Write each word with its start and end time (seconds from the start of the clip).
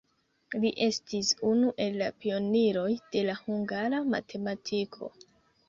Li 0.61 0.69
estis 0.85 1.29
unu 1.49 1.69
el 1.85 1.99
la 1.99 2.09
pioniroj 2.25 2.87
de 3.19 3.25
la 3.29 3.37
hungara 3.45 4.03
matematiko. 4.17 5.15